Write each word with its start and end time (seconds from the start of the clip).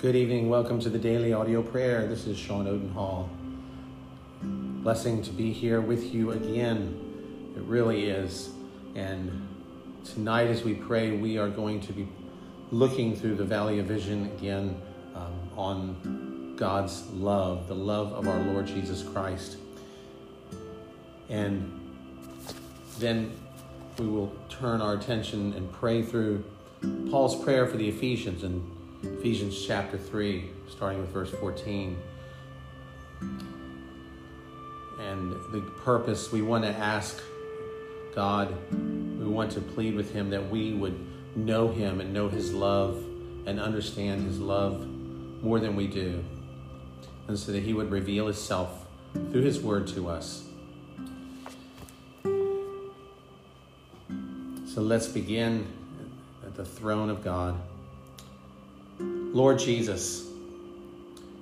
Good 0.00 0.14
evening. 0.14 0.48
Welcome 0.48 0.78
to 0.82 0.90
the 0.90 0.98
daily 0.98 1.32
audio 1.32 1.60
prayer. 1.60 2.06
This 2.06 2.28
is 2.28 2.38
Sean 2.38 2.68
Odenhall. 2.68 3.28
Blessing 4.40 5.22
to 5.22 5.32
be 5.32 5.52
here 5.52 5.80
with 5.80 6.14
you 6.14 6.30
again. 6.30 7.52
It 7.56 7.62
really 7.62 8.08
is. 8.08 8.50
And 8.94 9.48
tonight, 10.04 10.46
as 10.46 10.62
we 10.62 10.74
pray, 10.74 11.16
we 11.16 11.36
are 11.36 11.48
going 11.48 11.80
to 11.80 11.92
be 11.92 12.06
looking 12.70 13.16
through 13.16 13.34
the 13.34 13.44
Valley 13.44 13.80
of 13.80 13.86
Vision 13.86 14.26
again 14.26 14.80
um, 15.16 15.32
on 15.56 16.54
God's 16.54 17.04
love, 17.08 17.66
the 17.66 17.74
love 17.74 18.12
of 18.12 18.28
our 18.28 18.38
Lord 18.38 18.68
Jesus 18.68 19.02
Christ. 19.02 19.56
And 21.28 21.72
then 23.00 23.32
we 23.98 24.06
will 24.06 24.32
turn 24.48 24.80
our 24.80 24.94
attention 24.94 25.54
and 25.54 25.72
pray 25.72 26.02
through 26.02 26.44
Paul's 27.10 27.42
prayer 27.42 27.66
for 27.66 27.76
the 27.76 27.88
Ephesians 27.88 28.44
in 28.44 28.77
Ephesians 29.02 29.64
chapter 29.64 29.96
3, 29.96 30.50
starting 30.68 31.00
with 31.00 31.10
verse 31.10 31.30
14. 31.30 31.96
And 35.00 35.32
the 35.52 35.60
purpose 35.84 36.32
we 36.32 36.42
want 36.42 36.64
to 36.64 36.70
ask 36.70 37.22
God, 38.12 38.56
we 38.72 39.24
want 39.24 39.52
to 39.52 39.60
plead 39.60 39.94
with 39.94 40.12
Him 40.12 40.30
that 40.30 40.50
we 40.50 40.74
would 40.74 40.98
know 41.36 41.68
Him 41.68 42.00
and 42.00 42.12
know 42.12 42.28
His 42.28 42.52
love 42.52 42.96
and 43.46 43.60
understand 43.60 44.26
His 44.26 44.40
love 44.40 44.84
more 45.42 45.60
than 45.60 45.76
we 45.76 45.86
do. 45.86 46.24
And 47.28 47.38
so 47.38 47.52
that 47.52 47.62
He 47.62 47.74
would 47.74 47.92
reveal 47.92 48.26
Himself 48.26 48.84
through 49.30 49.42
His 49.42 49.60
Word 49.60 49.86
to 49.88 50.08
us. 50.08 50.44
So 54.66 54.82
let's 54.82 55.06
begin 55.06 55.68
at 56.44 56.56
the 56.56 56.64
throne 56.64 57.10
of 57.10 57.22
God. 57.22 57.60
Lord 59.38 59.60
Jesus, 59.60 60.28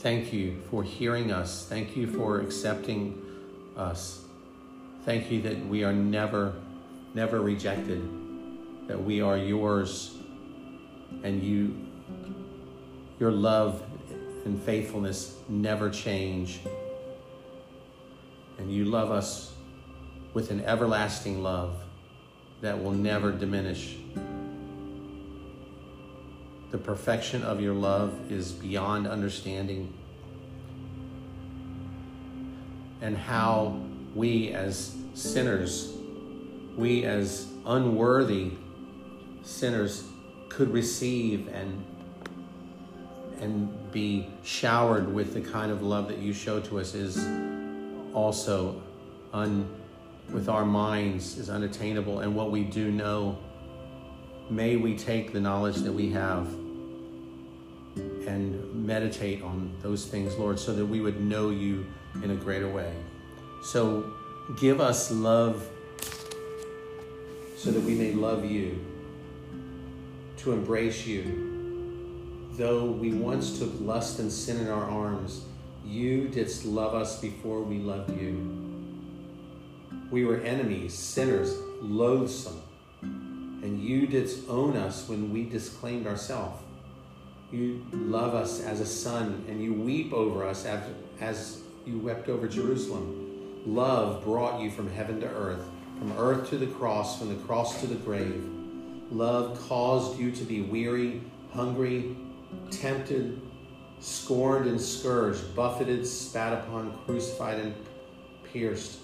thank 0.00 0.30
you 0.30 0.60
for 0.70 0.82
hearing 0.82 1.32
us. 1.32 1.66
Thank 1.66 1.96
you 1.96 2.06
for 2.06 2.38
accepting 2.38 3.18
us. 3.78 4.26
Thank 5.06 5.30
you 5.30 5.40
that 5.40 5.66
we 5.66 5.84
are 5.84 5.92
never, 5.94 6.52
never 7.14 7.40
rejected, 7.40 8.06
that 8.88 9.02
we 9.02 9.22
are 9.22 9.38
yours, 9.38 10.14
and 11.22 11.42
you, 11.42 11.74
your 13.18 13.32
love 13.32 13.82
and 14.44 14.62
faithfulness 14.62 15.38
never 15.48 15.88
change. 15.88 16.60
And 18.58 18.70
you 18.70 18.84
love 18.84 19.10
us 19.10 19.54
with 20.34 20.50
an 20.50 20.60
everlasting 20.60 21.42
love 21.42 21.74
that 22.60 22.84
will 22.84 22.92
never 22.92 23.32
diminish. 23.32 23.96
The 26.70 26.78
perfection 26.78 27.42
of 27.42 27.60
your 27.60 27.74
love 27.74 28.30
is 28.30 28.52
beyond 28.52 29.06
understanding. 29.06 29.92
And 33.00 33.16
how 33.16 33.80
we 34.14 34.52
as 34.52 34.94
sinners, 35.14 35.94
we 36.76 37.04
as 37.04 37.48
unworthy 37.64 38.52
sinners, 39.42 40.04
could 40.48 40.72
receive 40.72 41.48
and 41.48 41.84
and 43.40 43.92
be 43.92 44.26
showered 44.42 45.12
with 45.12 45.32
the 45.34 45.40
kind 45.40 45.70
of 45.70 45.82
love 45.82 46.08
that 46.08 46.18
you 46.18 46.32
show 46.32 46.58
to 46.58 46.80
us 46.80 46.94
is 46.94 47.24
also 48.12 48.82
un 49.32 49.68
with 50.30 50.48
our 50.48 50.64
minds 50.64 51.38
is 51.38 51.48
unattainable 51.48 52.20
and 52.20 52.34
what 52.34 52.50
we 52.50 52.64
do 52.64 52.90
know 52.90 53.38
may 54.50 54.76
we 54.76 54.96
take 54.96 55.32
the 55.32 55.40
knowledge 55.40 55.76
that 55.76 55.92
we 55.92 56.10
have 56.10 56.46
and 57.96 58.86
meditate 58.86 59.42
on 59.42 59.72
those 59.80 60.06
things 60.06 60.34
lord 60.36 60.58
so 60.58 60.72
that 60.72 60.84
we 60.84 61.00
would 61.00 61.20
know 61.20 61.50
you 61.50 61.86
in 62.22 62.30
a 62.30 62.34
greater 62.34 62.68
way 62.68 62.92
so 63.62 64.12
give 64.58 64.80
us 64.80 65.10
love 65.10 65.68
so 67.56 67.70
that 67.70 67.82
we 67.82 67.94
may 67.94 68.12
love 68.12 68.44
you 68.44 68.78
to 70.36 70.52
embrace 70.52 71.06
you 71.06 72.48
though 72.52 72.86
we 72.86 73.12
once 73.12 73.58
took 73.58 73.72
lust 73.80 74.18
and 74.18 74.32
sin 74.32 74.58
in 74.58 74.68
our 74.68 74.84
arms 74.84 75.44
you 75.84 76.28
didst 76.28 76.64
love 76.64 76.94
us 76.94 77.20
before 77.20 77.62
we 77.62 77.78
loved 77.78 78.10
you 78.20 78.68
we 80.10 80.24
were 80.24 80.40
enemies, 80.40 80.94
sinners, 80.94 81.54
loathsome. 81.82 82.62
And 83.62 83.82
you 83.82 84.06
didst 84.06 84.48
own 84.48 84.76
us 84.76 85.08
when 85.08 85.32
we 85.32 85.44
disclaimed 85.44 86.06
ourselves. 86.06 86.62
You 87.50 87.84
love 87.92 88.34
us 88.34 88.60
as 88.60 88.80
a 88.80 88.86
son, 88.86 89.44
and 89.48 89.62
you 89.62 89.72
weep 89.72 90.12
over 90.12 90.46
us 90.46 90.64
as, 90.66 90.82
as 91.20 91.60
you 91.86 91.98
wept 91.98 92.28
over 92.28 92.46
Jerusalem. 92.46 93.62
Love 93.66 94.22
brought 94.22 94.60
you 94.60 94.70
from 94.70 94.90
heaven 94.90 95.20
to 95.20 95.28
earth, 95.28 95.66
from 95.98 96.12
earth 96.18 96.48
to 96.50 96.58
the 96.58 96.66
cross, 96.66 97.18
from 97.18 97.28
the 97.30 97.42
cross 97.46 97.80
to 97.80 97.86
the 97.86 97.94
grave. 97.94 98.44
Love 99.10 99.58
caused 99.68 100.18
you 100.18 100.30
to 100.30 100.44
be 100.44 100.60
weary, 100.60 101.22
hungry, 101.52 102.16
tempted, 102.70 103.40
scorned 104.00 104.66
and 104.66 104.80
scourged, 104.80 105.54
buffeted, 105.56 106.06
spat 106.06 106.52
upon, 106.52 106.96
crucified, 107.06 107.58
and 107.58 107.74
pierced. 108.44 108.98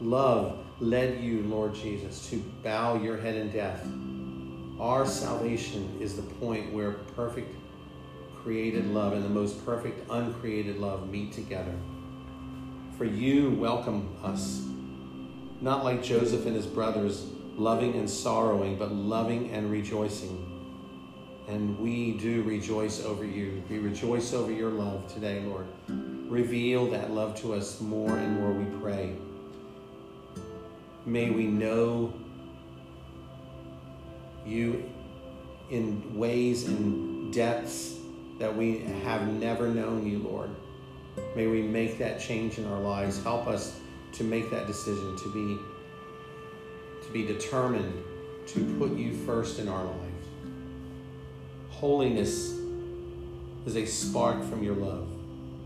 Love 0.00 0.58
led 0.78 1.22
you, 1.22 1.42
Lord 1.44 1.74
Jesus, 1.74 2.28
to 2.28 2.36
bow 2.62 3.02
your 3.02 3.16
head 3.16 3.34
in 3.34 3.50
death. 3.50 3.86
Our 4.78 5.06
salvation 5.06 5.96
is 6.00 6.16
the 6.16 6.22
point 6.22 6.72
where 6.74 6.92
perfect 6.92 7.54
created 8.42 8.86
love 8.88 9.14
and 9.14 9.24
the 9.24 9.30
most 9.30 9.64
perfect 9.64 10.08
uncreated 10.10 10.78
love 10.78 11.10
meet 11.10 11.32
together. 11.32 11.74
For 12.98 13.06
you 13.06 13.50
welcome 13.52 14.14
us, 14.22 14.66
not 15.62 15.82
like 15.82 16.02
Joseph 16.02 16.44
and 16.44 16.54
his 16.54 16.66
brothers, 16.66 17.30
loving 17.56 17.94
and 17.94 18.08
sorrowing, 18.08 18.78
but 18.78 18.92
loving 18.92 19.50
and 19.50 19.70
rejoicing. 19.70 20.52
And 21.48 21.78
we 21.78 22.12
do 22.18 22.42
rejoice 22.42 23.02
over 23.02 23.24
you. 23.24 23.62
We 23.70 23.78
rejoice 23.78 24.34
over 24.34 24.52
your 24.52 24.70
love 24.70 25.12
today, 25.12 25.40
Lord. 25.40 25.66
Reveal 25.88 26.90
that 26.90 27.12
love 27.12 27.34
to 27.40 27.54
us 27.54 27.80
more 27.80 28.16
and 28.16 28.38
more, 28.38 28.52
we 28.52 28.66
pray. 28.78 29.16
May 31.06 31.30
we 31.30 31.46
know 31.46 32.12
you 34.44 34.90
in 35.70 36.18
ways 36.18 36.66
and 36.66 37.32
depths 37.32 37.96
that 38.40 38.54
we 38.54 38.80
have 39.04 39.28
never 39.28 39.68
known 39.68 40.04
you, 40.04 40.18
Lord. 40.18 40.50
May 41.36 41.46
we 41.46 41.62
make 41.62 41.98
that 41.98 42.20
change 42.20 42.58
in 42.58 42.66
our 42.66 42.80
lives. 42.80 43.22
Help 43.22 43.46
us 43.46 43.78
to 44.14 44.24
make 44.24 44.50
that 44.50 44.66
decision 44.66 45.16
to 45.16 45.32
be 45.32 45.58
to 47.06 47.12
be 47.12 47.24
determined 47.24 48.02
to 48.48 48.76
put 48.78 48.96
you 48.96 49.14
first 49.24 49.60
in 49.60 49.68
our 49.68 49.84
lives. 49.84 50.26
Holiness 51.70 52.58
is 53.64 53.76
a 53.76 53.86
spark 53.86 54.42
from 54.44 54.64
your 54.64 54.74
love. 54.74 55.06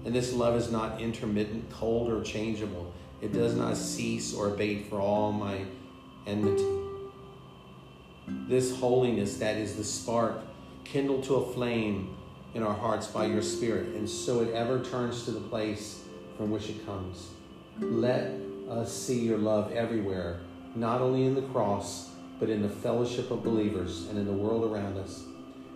And 0.04 0.14
this 0.14 0.34
love 0.34 0.56
is 0.56 0.70
not 0.70 1.00
intermittent, 1.00 1.70
cold, 1.70 2.10
or 2.10 2.22
changeable. 2.22 2.92
It 3.20 3.34
does 3.34 3.54
not 3.54 3.76
cease 3.76 4.32
or 4.32 4.54
abate 4.54 4.88
for 4.88 4.98
all 4.98 5.31
my 5.31 5.64
enmity. 6.26 6.64
This 8.48 8.78
holiness 8.78 9.36
that 9.38 9.56
is 9.56 9.76
the 9.76 9.84
spark 9.84 10.41
kindled 10.84 11.25
to 11.25 11.34
a 11.34 11.53
flame 11.53 12.16
in 12.54 12.62
our 12.62 12.75
hearts 12.75 13.06
by 13.06 13.26
your 13.26 13.42
Spirit, 13.42 13.88
and 13.88 14.08
so 14.08 14.41
it 14.41 14.54
ever 14.54 14.82
turns 14.82 15.25
to 15.25 15.32
the 15.32 15.41
place 15.41 16.03
from 16.36 16.50
which 16.50 16.70
it 16.70 16.86
comes. 16.86 17.28
Let 17.78 18.32
us 18.69 18.92
see 18.92 19.20
your 19.20 19.38
love 19.38 19.70
everywhere, 19.72 20.41
not 20.75 21.00
only 21.00 21.26
in 21.26 21.34
the 21.34 21.42
cross, 21.42 22.10
but 22.38 22.48
in 22.48 22.62
the 22.62 22.69
fellowship 22.69 23.31
of 23.31 23.44
believers 23.44 24.06
and 24.08 24.19
in 24.19 24.26
the 24.26 24.32
world 24.32 24.64
around 24.64 24.96
us. 24.96 25.25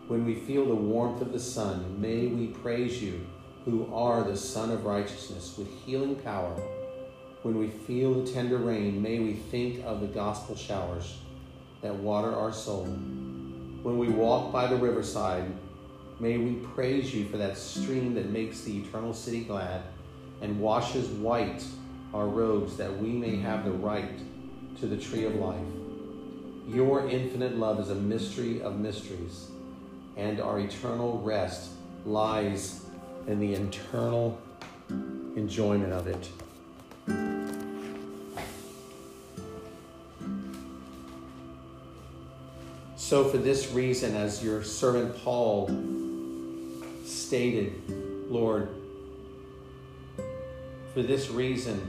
When 0.08 0.24
we 0.24 0.34
feel 0.34 0.64
the 0.64 0.74
warmth 0.74 1.20
of 1.20 1.32
the 1.32 1.40
sun, 1.40 2.00
may 2.00 2.26
we 2.26 2.46
praise 2.48 3.02
you, 3.02 3.26
who 3.64 3.92
are 3.94 4.22
the 4.22 4.36
Sun 4.36 4.70
of 4.70 4.84
righteousness, 4.84 5.56
with 5.56 5.68
healing 5.84 6.16
power 6.16 6.54
when 7.44 7.58
we 7.58 7.68
feel 7.68 8.14
the 8.22 8.32
tender 8.32 8.56
rain, 8.56 9.02
may 9.02 9.18
we 9.18 9.34
think 9.34 9.84
of 9.84 10.00
the 10.00 10.06
gospel 10.06 10.56
showers 10.56 11.18
that 11.82 11.94
water 11.94 12.34
our 12.34 12.50
soul. 12.50 12.86
When 12.86 13.98
we 13.98 14.08
walk 14.08 14.50
by 14.50 14.66
the 14.66 14.76
riverside, 14.76 15.52
may 16.18 16.38
we 16.38 16.54
praise 16.54 17.14
you 17.14 17.26
for 17.26 17.36
that 17.36 17.58
stream 17.58 18.14
that 18.14 18.30
makes 18.30 18.62
the 18.62 18.78
eternal 18.78 19.12
city 19.12 19.44
glad 19.44 19.82
and 20.40 20.58
washes 20.58 21.06
white 21.08 21.62
our 22.14 22.26
robes 22.26 22.78
that 22.78 22.96
we 22.96 23.10
may 23.10 23.36
have 23.36 23.66
the 23.66 23.72
right 23.72 24.18
to 24.80 24.86
the 24.86 24.96
tree 24.96 25.26
of 25.26 25.34
life. 25.34 25.66
Your 26.66 27.06
infinite 27.10 27.58
love 27.58 27.78
is 27.78 27.90
a 27.90 27.94
mystery 27.94 28.62
of 28.62 28.78
mysteries, 28.78 29.48
and 30.16 30.40
our 30.40 30.60
eternal 30.60 31.20
rest 31.20 31.72
lies 32.06 32.86
in 33.26 33.38
the 33.38 33.52
eternal 33.52 34.40
enjoyment 35.36 35.92
of 35.92 36.06
it. 36.06 36.30
So, 43.04 43.28
for 43.28 43.36
this 43.36 43.70
reason, 43.70 44.16
as 44.16 44.42
your 44.42 44.64
servant 44.64 45.14
Paul 45.22 45.68
stated, 47.04 47.74
Lord, 48.30 48.70
for 50.94 51.02
this 51.02 51.28
reason, 51.28 51.86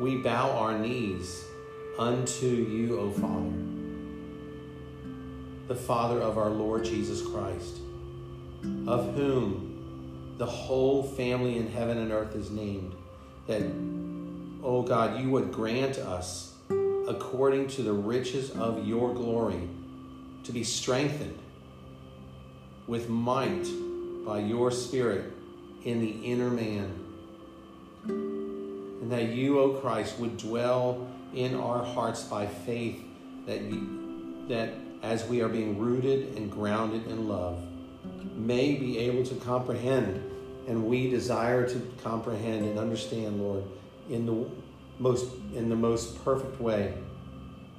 we 0.00 0.16
bow 0.16 0.50
our 0.52 0.78
knees 0.78 1.44
unto 1.98 2.46
you, 2.46 2.98
O 3.00 3.10
Father, 3.10 3.52
the 5.68 5.74
Father 5.74 6.22
of 6.22 6.38
our 6.38 6.48
Lord 6.48 6.86
Jesus 6.86 7.20
Christ, 7.20 7.80
of 8.86 9.14
whom 9.14 10.34
the 10.38 10.46
whole 10.46 11.02
family 11.02 11.58
in 11.58 11.70
heaven 11.70 11.98
and 11.98 12.10
earth 12.10 12.34
is 12.34 12.50
named, 12.50 12.94
that, 13.46 13.60
O 14.66 14.80
God, 14.82 15.20
you 15.20 15.28
would 15.28 15.52
grant 15.52 15.98
us, 15.98 16.53
according 17.06 17.68
to 17.68 17.82
the 17.82 17.92
riches 17.92 18.50
of 18.50 18.86
your 18.86 19.14
glory, 19.14 19.68
to 20.44 20.52
be 20.52 20.64
strengthened 20.64 21.38
with 22.86 23.08
might 23.08 23.66
by 24.24 24.38
your 24.38 24.70
Spirit 24.70 25.32
in 25.84 26.00
the 26.00 26.10
inner 26.10 26.50
man. 26.50 27.00
And 28.04 29.12
that 29.12 29.30
you, 29.30 29.58
O 29.60 29.70
Christ, 29.74 30.18
would 30.18 30.36
dwell 30.36 31.06
in 31.34 31.54
our 31.54 31.84
hearts 31.84 32.22
by 32.24 32.46
faith, 32.46 33.02
that, 33.46 33.60
you, 33.62 34.46
that 34.48 34.74
as 35.02 35.26
we 35.26 35.42
are 35.42 35.48
being 35.48 35.78
rooted 35.78 36.36
and 36.36 36.50
grounded 36.50 37.06
in 37.06 37.28
love, 37.28 37.58
may 38.34 38.74
be 38.74 38.98
able 38.98 39.24
to 39.24 39.34
comprehend, 39.36 40.30
and 40.66 40.86
we 40.86 41.10
desire 41.10 41.68
to 41.68 41.80
comprehend 42.02 42.64
and 42.64 42.78
understand, 42.78 43.40
Lord, 43.40 43.64
in 44.08 44.26
the 44.26 44.46
most 44.98 45.26
in 45.54 45.68
the 45.68 45.76
most 45.76 46.24
perfect 46.24 46.60
way, 46.60 46.94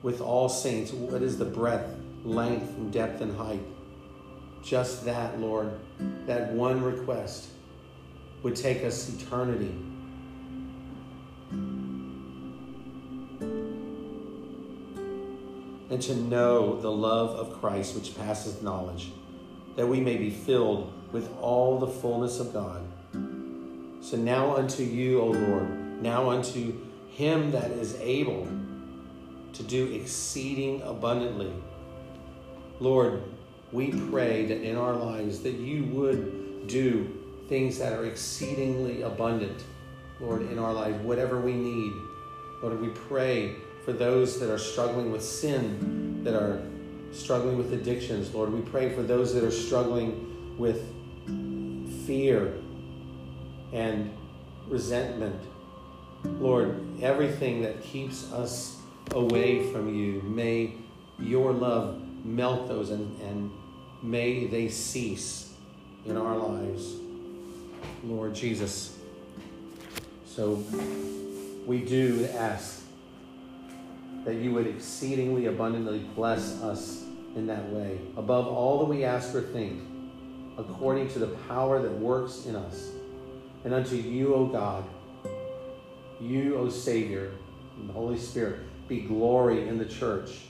with 0.03 0.21
all 0.21 0.49
saints, 0.49 0.91
what 0.91 1.21
is 1.21 1.37
the 1.37 1.45
breadth, 1.45 1.97
length, 2.23 2.69
and 2.77 2.91
depth 2.91 3.21
and 3.21 3.35
height 3.37 3.61
just 4.65 5.05
that, 5.05 5.39
Lord, 5.39 5.71
that 6.25 6.51
one 6.51 6.81
request 6.81 7.49
would 8.41 8.55
take 8.55 8.83
us 8.83 9.07
eternity. 9.09 9.73
And 15.91 16.01
to 16.01 16.15
know 16.15 16.81
the 16.81 16.91
love 16.91 17.29
of 17.29 17.61
Christ 17.61 17.95
which 17.95 18.17
passes 18.17 18.63
knowledge, 18.63 19.11
that 19.75 19.87
we 19.87 20.01
may 20.01 20.17
be 20.17 20.31
filled 20.31 20.91
with 21.11 21.29
all 21.39 21.77
the 21.77 21.87
fullness 21.87 22.39
of 22.39 22.51
God. 22.51 22.83
So 24.01 24.17
now 24.17 24.57
unto 24.57 24.81
you, 24.81 25.21
O 25.21 25.27
Lord, 25.27 26.01
now 26.01 26.31
unto 26.31 26.73
him 27.15 27.49
that 27.51 27.71
is 27.71 27.97
able 28.01 28.45
to 29.53 29.63
do 29.63 29.93
exceeding 29.93 30.81
abundantly. 30.81 31.51
Lord, 32.81 33.23
we 33.71 33.91
pray 34.09 34.45
that 34.45 34.61
in 34.61 34.75
our 34.75 34.93
lives 34.93 35.39
that 35.43 35.53
you 35.53 35.85
would 35.85 36.67
do 36.67 37.09
things 37.47 37.79
that 37.79 37.93
are 37.93 38.05
exceedingly 38.05 39.03
abundant, 39.03 39.63
Lord, 40.19 40.41
in 40.51 40.59
our 40.59 40.73
lives, 40.73 41.01
whatever 41.03 41.39
we 41.39 41.53
need. 41.53 41.93
Lord, 42.61 42.81
we 42.81 42.89
pray 42.89 43.55
for 43.85 43.93
those 43.93 44.37
that 44.41 44.51
are 44.51 44.57
struggling 44.57 45.09
with 45.09 45.23
sin, 45.23 46.21
that 46.25 46.35
are 46.35 46.61
struggling 47.13 47.57
with 47.57 47.71
addictions. 47.71 48.33
Lord, 48.35 48.51
we 48.51 48.61
pray 48.61 48.93
for 48.93 49.03
those 49.03 49.33
that 49.33 49.43
are 49.45 49.51
struggling 49.51 50.57
with 50.57 50.83
fear 52.05 52.57
and 53.71 54.11
resentment. 54.67 55.41
Lord, 56.39 56.83
everything 57.01 57.61
that 57.61 57.81
keeps 57.81 58.31
us 58.31 58.77
away 59.11 59.71
from 59.71 59.93
you, 59.93 60.21
may 60.23 60.73
your 61.19 61.53
love 61.53 62.01
melt 62.25 62.67
those 62.67 62.89
and, 62.89 63.19
and 63.21 63.51
may 64.01 64.45
they 64.47 64.67
cease 64.69 65.53
in 66.05 66.17
our 66.17 66.37
lives, 66.37 66.95
Lord 68.03 68.35
Jesus. 68.35 68.97
So 70.25 70.63
we 71.65 71.81
do 71.81 72.27
ask 72.33 72.83
that 74.25 74.35
you 74.35 74.51
would 74.53 74.67
exceedingly 74.67 75.45
abundantly 75.45 75.99
bless 76.15 76.61
us 76.61 77.03
in 77.35 77.47
that 77.47 77.69
way, 77.69 77.99
above 78.17 78.47
all 78.47 78.79
that 78.79 78.85
we 78.85 79.03
ask 79.03 79.35
or 79.35 79.41
think, 79.41 79.81
according 80.57 81.09
to 81.09 81.19
the 81.19 81.27
power 81.47 81.81
that 81.81 81.91
works 81.91 82.45
in 82.45 82.55
us. 82.55 82.91
And 83.63 83.73
unto 83.73 83.95
you, 83.95 84.33
O 84.33 84.45
God, 84.45 84.83
you, 86.19 86.57
O 86.57 86.69
Savior, 86.69 87.31
and 87.77 87.89
the 87.89 87.93
Holy 87.93 88.17
Spirit, 88.17 88.59
be 88.87 89.01
glory 89.01 89.67
in 89.67 89.77
the 89.77 89.85
church 89.85 90.41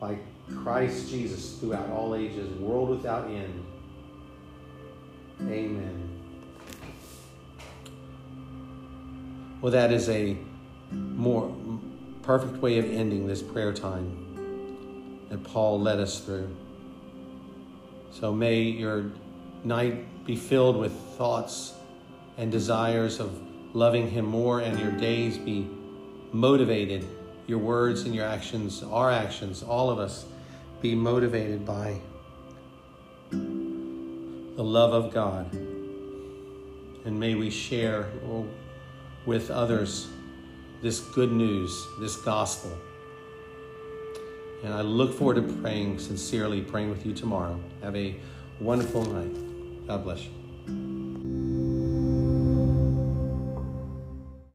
by 0.00 0.18
Christ 0.62 1.10
Jesus 1.10 1.58
throughout 1.58 1.90
all 1.90 2.14
ages, 2.14 2.50
world 2.58 2.88
without 2.88 3.28
end. 3.28 3.64
Amen. 5.42 6.08
Well, 9.60 9.72
that 9.72 9.92
is 9.92 10.08
a 10.08 10.36
more 10.90 11.54
perfect 12.22 12.56
way 12.56 12.78
of 12.78 12.84
ending 12.84 13.26
this 13.26 13.42
prayer 13.42 13.72
time 13.72 15.26
that 15.28 15.42
Paul 15.44 15.80
led 15.80 15.98
us 15.98 16.20
through. 16.20 16.54
So 18.10 18.32
may 18.32 18.60
your 18.60 19.10
night 19.64 20.24
be 20.24 20.36
filled 20.36 20.76
with 20.76 20.92
thoughts 21.16 21.74
and 22.36 22.50
desires 22.50 23.20
of 23.20 23.40
loving 23.74 24.10
Him 24.10 24.24
more, 24.24 24.60
and 24.60 24.78
your 24.78 24.92
days 24.92 25.38
be 25.38 25.68
motivated, 26.32 27.06
your 27.46 27.58
words 27.58 28.02
and 28.02 28.14
your 28.14 28.26
actions, 28.26 28.82
our 28.82 29.10
actions, 29.10 29.62
all 29.62 29.90
of 29.90 29.98
us 29.98 30.26
be 30.80 30.94
motivated 30.94 31.64
by 31.64 32.00
the 33.30 34.64
love 34.64 34.92
of 34.92 35.12
God. 35.12 35.52
And 35.52 37.18
may 37.18 37.34
we 37.34 37.50
share 37.50 38.10
oh, 38.26 38.46
with 39.26 39.50
others 39.50 40.08
this 40.82 41.00
good 41.00 41.32
news, 41.32 41.86
this 42.00 42.16
gospel. 42.16 42.76
And 44.64 44.72
I 44.72 44.82
look 44.82 45.14
forward 45.14 45.34
to 45.36 45.52
praying 45.54 45.98
sincerely, 45.98 46.60
praying 46.60 46.90
with 46.90 47.04
you 47.04 47.12
tomorrow. 47.12 47.58
Have 47.82 47.96
a 47.96 48.14
wonderful 48.60 49.04
night. 49.04 49.86
God 49.86 50.04
bless 50.04 50.24
you. 50.24 50.41